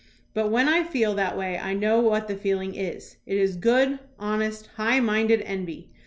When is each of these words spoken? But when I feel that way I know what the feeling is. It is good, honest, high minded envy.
But 0.33 0.49
when 0.49 0.67
I 0.67 0.83
feel 0.83 1.13
that 1.13 1.37
way 1.37 1.59
I 1.59 1.75
know 1.75 1.99
what 1.99 2.27
the 2.27 2.35
feeling 2.35 2.73
is. 2.73 3.17
It 3.27 3.37
is 3.37 3.55
good, 3.55 3.99
honest, 4.17 4.65
high 4.77 4.99
minded 4.99 5.41
envy. 5.43 5.91